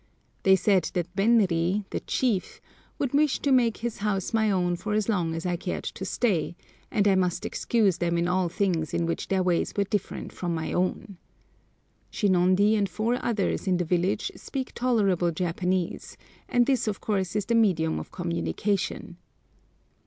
[0.41, 2.59] They said that Benri, the chief,
[2.97, 5.83] would wish me to make his house my own for as long as I cared
[5.83, 6.55] to stay,
[6.89, 10.55] and I must excuse them in all things in which their ways were different from
[10.55, 11.17] my own.
[12.11, 16.17] Shinondi and four others in the village speak tolerable Japanese,
[16.49, 19.17] and this of course is the medium of communication.